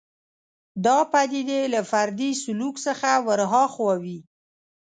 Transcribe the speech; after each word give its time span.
دا 0.85 0.97
پدیدې 1.11 1.61
له 1.73 1.81
فردي 1.91 2.31
سلوک 2.43 2.75
څخه 2.85 3.11
ورهاخوا 3.27 3.93
وي 4.03 4.19